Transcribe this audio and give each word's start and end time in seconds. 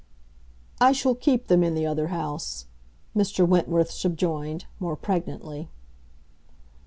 "I 0.79 0.93
shall 0.93 1.13
keep 1.13 1.45
them 1.45 1.61
in 1.63 1.75
the 1.75 1.85
other 1.85 2.07
house," 2.07 2.65
Mr. 3.15 3.47
Wentworth 3.47 3.91
subjoined, 3.91 4.65
more 4.79 4.95
pregnantly. 4.95 5.69